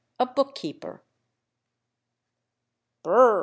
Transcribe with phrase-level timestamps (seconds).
[0.19, 1.03] A BOOK KEEPER."
[3.03, 3.39] Br R R